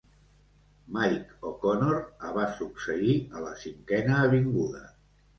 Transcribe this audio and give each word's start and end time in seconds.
Mike 0.93 1.33
O'Connor 1.49 1.99
a 2.27 2.31
"Va 2.37 2.45
succeir 2.61 3.17
a 3.41 3.43
la 3.43 3.51
Cinquena 3.65 4.15
Avinguda". 4.23 4.83